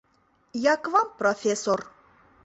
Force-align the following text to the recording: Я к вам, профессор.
Я 0.71 0.77
к 0.77 0.87
вам, 0.89 1.11
профессор. 1.19 1.85